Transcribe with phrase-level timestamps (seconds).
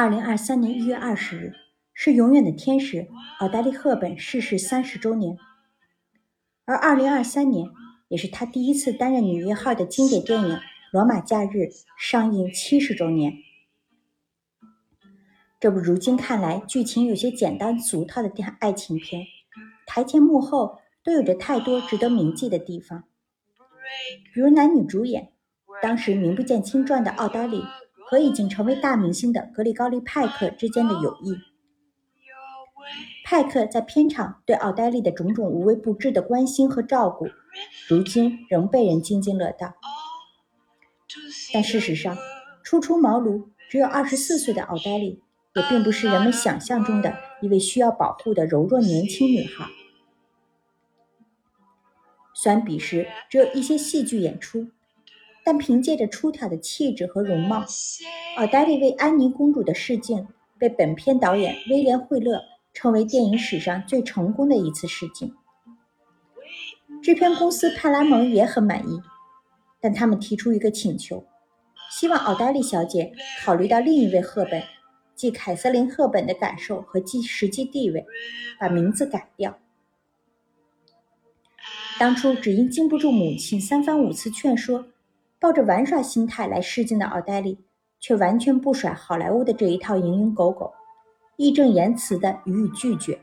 [0.00, 1.52] 二零二三年一月二十日
[1.92, 3.02] 是《永远的天使》
[3.38, 5.36] 奥黛丽·赫本逝世三十周年，
[6.64, 7.68] 而二零二三年
[8.08, 10.48] 也是她第一次担任女一号的经典电影
[10.90, 11.48] 《罗马假日》
[11.98, 13.34] 上映七十周年。
[15.60, 19.26] 这部如今看来剧情有些简单俗套的电爱情片，
[19.86, 23.04] 台前幕后都有着太多值得铭记的地方，
[24.32, 25.30] 如男女主演，
[25.82, 27.62] 当时名不见经传的奥黛丽。
[28.10, 31.36] 和已经成为大明星的格里高利·派克之间的友谊。
[33.24, 37.28] 派克在片场对奥黛丽的种种无微不至的关心和照顾，
[37.86, 39.74] 如今仍被人津津乐道。
[41.54, 42.18] 但事实上，
[42.64, 45.22] 初出茅庐、只有二十四岁的奥黛丽，
[45.54, 49.68] 也并不是人们想象中的一位需要保护的柔弱年轻女孩。
[52.34, 54.66] 虽然彼时只有一些戏剧演出。
[55.44, 57.64] 但凭借着出挑的气质和容貌，
[58.36, 65.34] 奥黛丽为安妮公主的试镜被本片导演威廉·惠勒称为电影史上最成功的一次试镜。
[67.02, 69.00] 制片公司派拉蒙也很满意，
[69.80, 71.24] 但他们提出一个请求，
[71.90, 74.62] 希望奥黛丽小姐考虑到另一位赫本，
[75.14, 78.04] 即凯瑟琳·赫本的感受和即实际地位，
[78.58, 79.58] 把名字改掉。
[81.98, 84.86] 当初只因经不住母亲三番五次劝说。
[85.40, 87.64] 抱着玩耍心态来试镜的奥黛丽，
[87.98, 90.74] 却完全不甩好莱坞的这一套蝇营狗苟，
[91.36, 93.14] 义正言辞的予以拒绝。《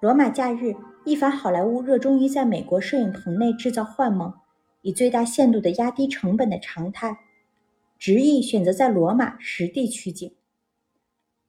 [0.00, 0.66] 罗马假日》
[1.04, 4.32] 一反好莱坞热衷于在美国摄影棚内制造幻梦，
[4.82, 7.18] 以最大限度的压低成本的常态，
[7.98, 10.36] 执意选择在罗马实地取景。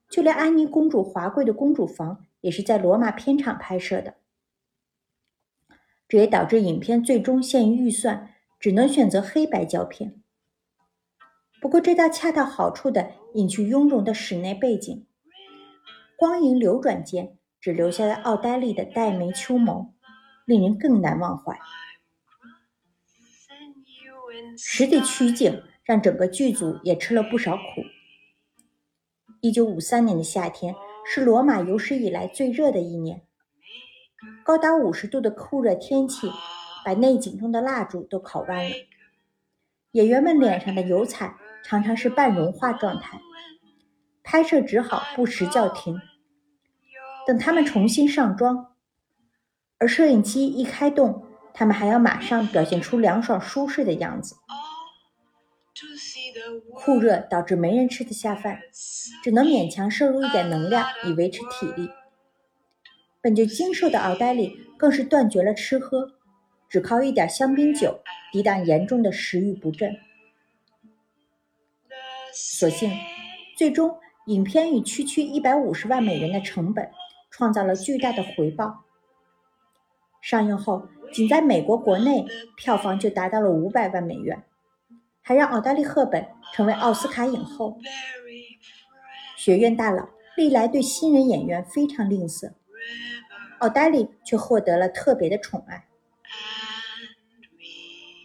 [0.09, 4.15] 就连安妮公主华贵的公主房，也是在罗马片场拍摄的。
[6.09, 10.21] 这也导致影片最终限于预算，只能选择黑白胶片。
[11.61, 15.05] 不过，这倒恰到好处的隐去臃肿的室内背景，
[16.17, 19.91] 光影流转间，只留下了奥黛丽的黛眉秋眸，
[20.45, 21.57] 令人更难忘怀。
[24.57, 27.61] 实地取景让整个剧组也吃了不少苦。
[29.41, 30.73] 一九五三年的夏天
[31.05, 33.21] 是罗马有史以来最热的一年。
[34.43, 36.29] 高达五十度的酷热天气，
[36.83, 38.75] 把内景中的蜡烛都烤弯了。
[39.91, 43.19] 演员们脸上的油彩常常是半融化状态，
[44.23, 45.99] 拍摄只好不时叫停。
[47.25, 48.73] 等他们重新上妆，
[49.77, 54.35] 而摄影机一开动，他们还要马上表现出凉爽舒适的样子。
[56.73, 58.59] 酷热导致没人吃得下饭，
[59.23, 61.89] 只能勉强摄入一点能量以维持体力。
[63.21, 66.09] 本就精瘦的奥黛丽更是断绝了吃喝，
[66.69, 67.99] 只靠一点香槟酒
[68.31, 69.93] 抵挡严重的食欲不振。
[72.33, 72.89] 所幸，
[73.57, 73.97] 最终
[74.27, 76.89] 影片以区区一百五十万美元的成本
[77.29, 78.85] 创造了巨大的回报。
[80.21, 82.25] 上映后，仅在美国国内
[82.55, 84.43] 票房就达到了五百万美元，
[85.21, 87.77] 还让奥黛丽·赫本成为奥斯卡影后。
[89.35, 90.07] 学院大佬
[90.37, 92.53] 历来对新人演员非常吝啬。
[93.59, 95.85] 奥黛丽却获得了特别的宠爱。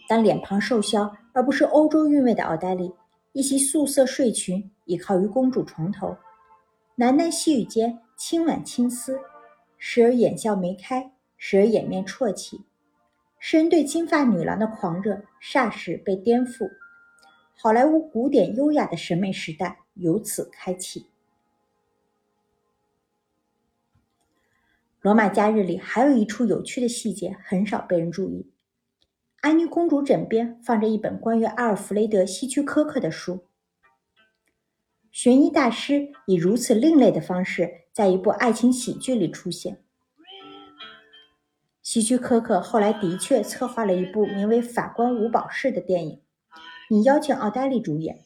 [0.07, 2.93] 当脸庞瘦削而不是欧洲韵味的奥黛丽，
[3.33, 6.15] 一袭素色睡裙倚靠于公主床头，
[6.97, 9.19] 喃喃细语间轻挽青丝，
[9.77, 12.63] 时而眼笑眉开，时而掩面啜泣，
[13.39, 16.69] 诗人对金发女郎的狂热霎时被颠覆，
[17.57, 21.07] 好莱坞古典优雅的审美时代由此开启。
[25.05, 28.49] 罗马假日里还有一处有趣的细节，很少被人注意。
[29.41, 33.45] 安妮公主枕边放着一本关于阿尔弗雷德·希区柯克的书。
[35.11, 39.83] 悬疑大师以如此另类的方式，在一部爱情喜剧里出现。
[41.83, 46.19] 希区柯克后来的确策划了一部名为《法官五保释》的电影，
[46.89, 48.21] 你邀请奥黛丽主演。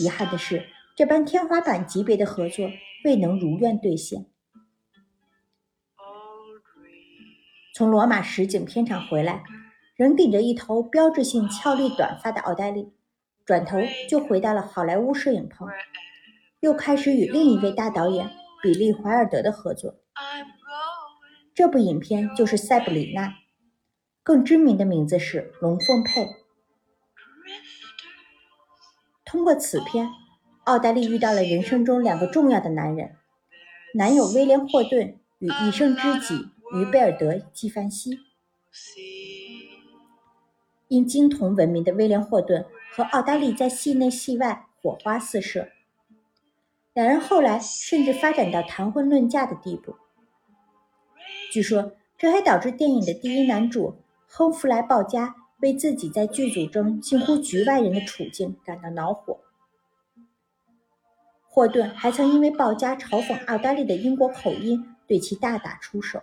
[0.00, 0.64] 遗憾的是，
[0.96, 2.68] 这般天花板级别的合作
[3.04, 4.26] 未能如愿兑现。
[7.78, 9.44] 从罗马实景片场回来，
[9.94, 12.92] 仍顶着一头标志性俏丽短发的奥黛丽，
[13.46, 13.78] 转头
[14.10, 15.68] 就回到了好莱坞摄影棚，
[16.58, 18.32] 又开始与另一位大导演
[18.64, 19.94] 比利·怀尔德的合作。
[21.54, 23.28] 这部影片就是《塞布里娜》，
[24.24, 26.24] 更知名的名字是《龙凤配》。
[29.24, 30.10] 通过此片，
[30.64, 33.14] 奥黛丽遇到了人生中两个重要的男人：
[33.94, 36.48] 男友威廉·霍顿与一生知己。
[36.72, 38.18] 于贝尔德·纪梵希，
[40.88, 45.68] 因金童闻名的威廉·霍顿和奥黛丽在戏内戏外火花四射，
[46.92, 49.96] 两人后来甚至发展到谈婚论嫁的地步。
[51.50, 59.40] 据说，这还导致电影的第一男主亨弗莱·鲍嘉为自己在剧组中近乎局外人的处境感到恼火。
[61.46, 66.22] 霍顿还曾因为鲍嘉嘲讽奥黛丽的英国口音，对其大打出手。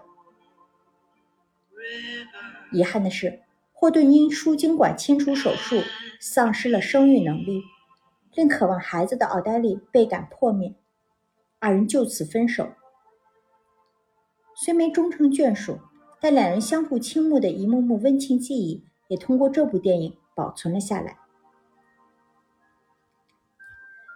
[2.71, 3.41] 遗憾的是，
[3.73, 5.81] 霍顿因输精管切除手术
[6.19, 7.61] 丧失了生育能力，
[8.33, 10.75] 令渴望孩子的奥黛丽倍感破灭，
[11.59, 12.73] 二人就此分手。
[14.55, 15.79] 虽没终成眷属，
[16.19, 21.17] 但两人相互倾慕的一幕幕温情记忆也通过这部电影保存了下来。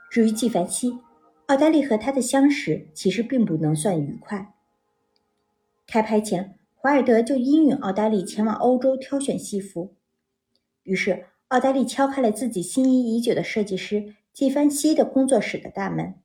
[0.10, 1.00] 至于纪梵希，
[1.48, 4.54] 奥黛丽和他的相识其实并不能算愉快。
[5.88, 9.98] 开拍前，怀尔德就应允奥黛丽前往欧洲挑选戏服，
[10.84, 16.16] 于是奥黛丽敲开了自己心仪已久的设计师纪梵希的工作室的大门。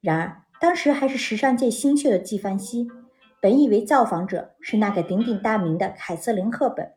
[0.00, 2.88] 然而，当时还是时尚界新秀的纪梵希，
[3.42, 6.94] 本以为造访者是那个鼎鼎大名的凯瑟琳·赫本，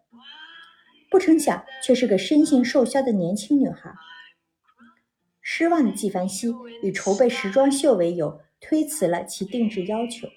[1.10, 3.94] 不成想却是个身形瘦削的年轻女孩。
[5.42, 6.54] 失望的纪梵希
[6.84, 10.30] 以筹备时装秀为由，推辞了其定制要求。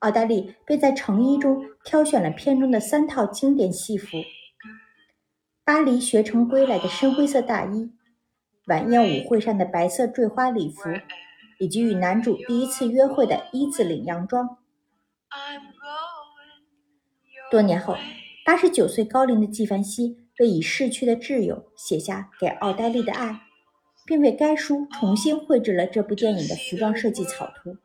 [0.00, 4.18] 奥黛丽便在成衣中挑选了片中的三套经典戏服：
[5.64, 7.90] 巴黎学成归来的深灰色大衣，
[8.66, 10.82] 晚宴舞会上的白色坠花礼服。
[11.58, 14.58] 以及与男主第一次约会的一字领洋装。
[17.50, 17.96] 多年后，
[18.44, 23.28] 八十九岁高龄的纪梵希为已逝去的挚友写下《给奥黛丽的爱》，
[24.04, 27.78] 并为该书重新绘制了这部电影的服装设计草图。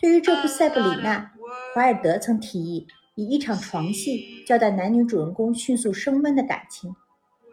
[0.00, 1.32] 对于这部《塞布里娜》，
[1.74, 2.86] 怀尔德曾提议
[3.16, 6.94] 以一场床戏交代男女主人公迅速升温的感情，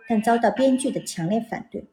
[0.07, 1.88] 但遭到编剧的强烈反对。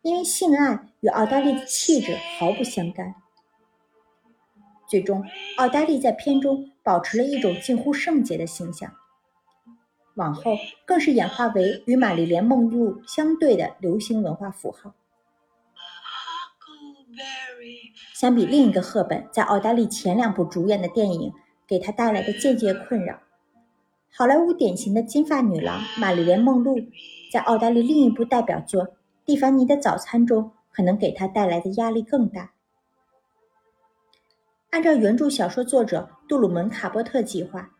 [0.00, 3.16] 因为性爱与奥黛丽的气质毫不相干，
[4.88, 5.22] 最终
[5.58, 8.94] 奥黛丽在片中保持了一种近乎圣洁的形象，
[10.14, 14.94] 往后更是演化为与玛丽莲梦露相对的流行文化符号。
[18.14, 21.32] 相比另一个赫本在奥黛丽前两部主演的电影
[21.66, 23.20] 给她带来的间接困扰，
[24.10, 26.76] 好莱坞典型的金发女郎玛丽莲梦露
[27.32, 28.96] 在奥黛丽另一部代表作。
[29.24, 32.52] 蒂凡尼的早餐中可能给她带来的压力更大。
[34.70, 37.70] 按照原著小说作者杜鲁门·卡波特计划，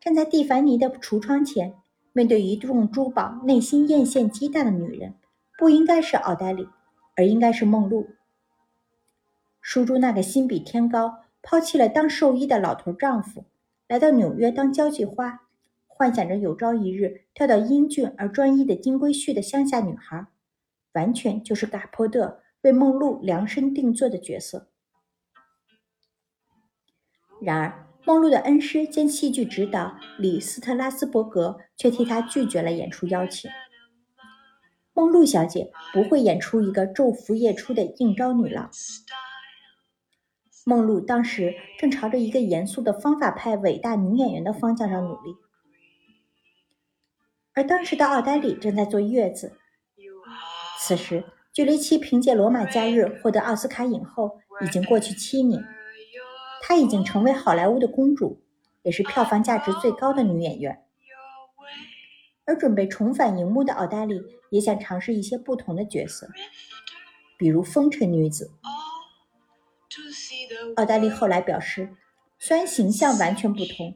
[0.00, 1.74] 站在蒂凡尼的橱窗前，
[2.12, 5.14] 面对一众珠宝、内心艳羡鸡蛋的女人，
[5.58, 6.68] 不应该是奥黛丽，
[7.16, 8.06] 而应该是梦露。
[9.62, 13.46] 书中那个心比天高、抛弃了当兽医的老头丈夫，
[13.88, 15.42] 来到纽约当交际花，
[15.86, 20.26] 幻想着有朝一日跳到英俊而专一的金龟婿的乡下女孩。
[20.94, 24.68] 完全就是卡波特为梦露量身定做的角色。
[27.40, 33.50] 然而，梦露的恩师兼戏剧指导李斯特拉斯伯格却替她拒绝了演出邀请。
[34.92, 38.68] 梦露小姐不会演出一个昼伏夜出的应招女郎。
[40.64, 45.34] 梦露当时正朝着一个严肃的方法派伟大女演员的方向上努力，
[47.52, 49.58] 而当时的奥黛丽正在坐月子。
[50.78, 55.64] 此时，距离其凭借《罗马假日》获得奥斯卡影后已经过去七年，
[56.62, 58.40] 她已经成为好莱坞的公主，
[58.82, 60.84] 也是票房价值最高的女演员。
[62.44, 66.28] 而准备重返荧幕的奥黛丽也想尝试一些不同的角色，
[67.38, 68.50] 比如风尘女子。
[70.76, 71.88] 奥黛丽后来表示，
[72.38, 73.94] 虽然形象完全不同，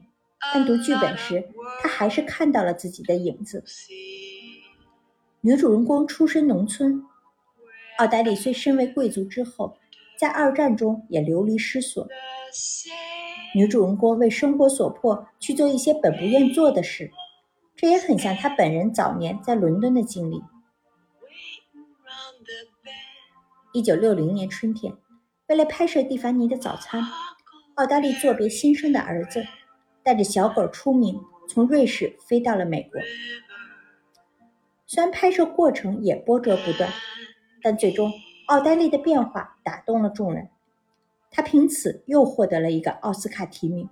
[0.52, 1.48] 但读剧本时，
[1.82, 3.64] 她还是看到了自己的影子。
[5.40, 7.02] 女主人公出身农村，
[7.98, 9.76] 奥黛丽虽身为贵族之后，
[10.18, 12.06] 在二战中也流离失所。
[13.54, 17.10] 女主人公为生活所迫去做一些本不愿做的事，
[17.74, 20.42] 这也很像她本人早年在伦敦的经历。
[23.72, 24.94] 一九六零年春天，
[25.48, 27.00] 为了拍摄蒂凡尼的早餐，
[27.74, 29.46] 奥黛丽作别新生的儿子，
[30.02, 33.00] 带着小狗出名，从瑞士飞到了美国。
[34.86, 36.90] 虽然拍摄过程也波折不断，
[37.62, 38.12] 但最终
[38.46, 40.50] 奥黛丽的变化打动了众人，
[41.30, 43.88] 她凭此又获得了一个奥斯卡提名。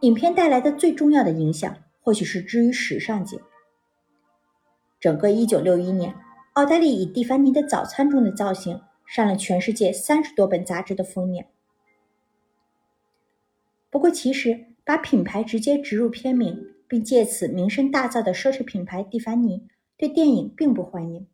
[0.00, 3.40] 影片带来的最重要的影响，或许是之于时尚界。
[4.98, 6.14] 整个1961年，
[6.54, 11.48] 奥黛丽以蒂凡尼的早餐中的造型上了全世界三十多本杂志的封面，
[13.88, 19.66] 不过，其实把品牌直接植入片名，并借此名声大噪的奢侈品牌蒂凡尼，
[19.96, 21.26] 对电影并不欢迎。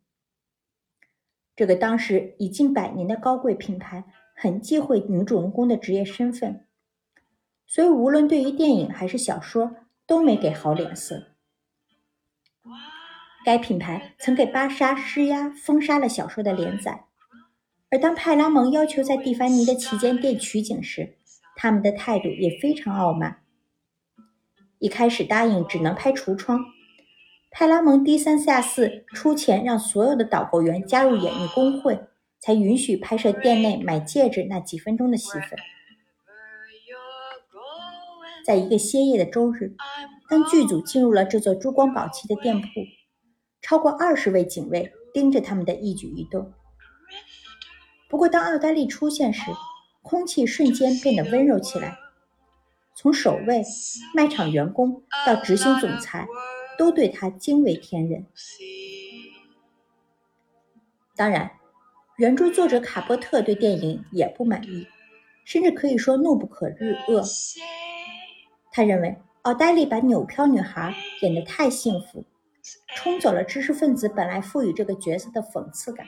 [1.53, 6.65] 这个当时已近百年的高贵品牌，很忌讳女主人公的职业身份，
[7.67, 11.35] 所以无论对于电影还是小说，都没给好脸色。
[13.45, 17.05] 该品牌曾给芭莎施压，封杀了小说的连载。
[17.89, 21.17] 而当派拉蒙要求在蒂凡尼的旗舰店取景时，
[21.55, 23.41] 他们的态度也非常傲慢。
[24.77, 26.63] 一开始答应只能拍橱窗，
[27.49, 31.99] 派拉蒙低三下四出钱让所有的导购员加入演艺工会，
[32.39, 35.57] 才允许拍摄店内买戒指那几分钟的戏份。
[38.45, 39.75] 在一个歇业的周日，
[40.29, 42.67] 当剧组进入了这座珠光宝气的店铺，
[43.61, 46.53] 超过二十位警卫盯着他们的一举一动。
[48.09, 49.51] 不过，当奥黛丽出现时，
[50.01, 51.97] 空气瞬间变得温柔起来。
[52.95, 53.63] 从守卫、
[54.15, 56.27] 卖场员工到执行总裁，
[56.77, 58.25] 都对她惊为天人。
[61.15, 61.51] 当然，
[62.17, 64.87] 原著作者卡波特对电影也不满意，
[65.45, 67.23] 甚至可以说怒不可遏。
[68.71, 72.25] 他认为奥黛丽把纽飘女孩演得太幸福，
[72.95, 76.05] 冲走了知识分子本来赋予这个角色的讽刺感。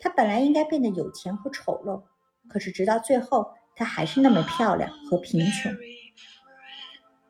[0.00, 2.02] 她本来应该变得有钱和丑陋，
[2.48, 5.72] 可是直到最后，她还是那么漂亮和贫穷。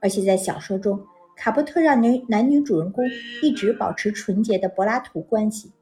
[0.00, 1.06] 而且在小说中，
[1.36, 3.04] 卡波特让女男女主人公
[3.42, 5.72] 一直保持纯洁的柏拉图关系，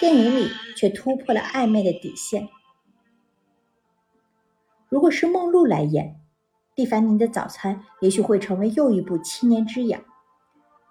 [0.00, 2.48] 电影里却突破了暧昧的底线。
[4.88, 6.20] 如果是梦露来演，
[6.74, 10.04] 蒂凡尼的早餐也许会成为又一部七年之痒，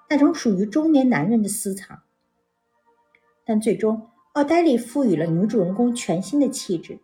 [0.10, 2.04] 那种属于中年男人的私藏。
[3.46, 4.10] 但最终。
[4.34, 7.00] 奥黛丽赋予了女主人公全新的气质，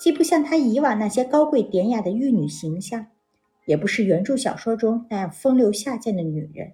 [0.00, 3.08] 既不像她以往那些高贵典雅的玉女形象，
[3.66, 6.72] 也不是原著小说中那样风流下贱的女人。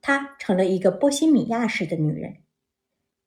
[0.00, 2.36] 她成了一个波西米亚式的女人，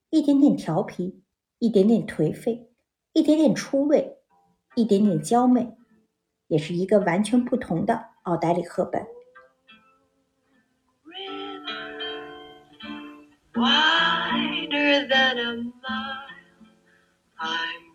[0.10, 1.22] 一点点调皮，
[1.60, 2.70] 一点点颓废，
[3.12, 4.20] 一点点出位，
[4.76, 5.76] 一点点娇媚，
[6.48, 9.06] 也是一个完全不同的奥黛丽·赫本。
[13.56, 16.28] wider than a mile.
[17.40, 17.93] I'm